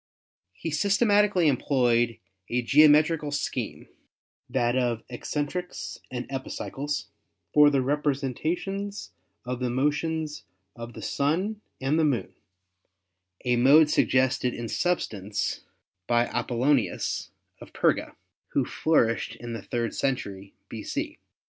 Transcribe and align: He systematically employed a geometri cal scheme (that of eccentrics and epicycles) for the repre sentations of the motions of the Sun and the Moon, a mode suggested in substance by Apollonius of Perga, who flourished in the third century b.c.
He 0.53 0.71
systematically 0.71 1.47
employed 1.47 2.17
a 2.49 2.63
geometri 2.63 3.19
cal 3.19 3.29
scheme 3.29 3.87
(that 4.49 4.75
of 4.75 5.03
eccentrics 5.09 5.99
and 6.09 6.25
epicycles) 6.27 7.09
for 7.53 7.69
the 7.69 7.83
repre 7.83 8.15
sentations 8.17 9.11
of 9.45 9.59
the 9.59 9.69
motions 9.69 10.43
of 10.75 10.93
the 10.93 11.03
Sun 11.03 11.61
and 11.79 11.99
the 11.99 12.03
Moon, 12.03 12.33
a 13.45 13.57
mode 13.57 13.91
suggested 13.91 14.55
in 14.55 14.67
substance 14.67 15.65
by 16.07 16.25
Apollonius 16.25 17.29
of 17.59 17.71
Perga, 17.71 18.15
who 18.53 18.65
flourished 18.65 19.35
in 19.35 19.53
the 19.53 19.61
third 19.61 19.93
century 19.93 20.55
b.c. 20.67 21.19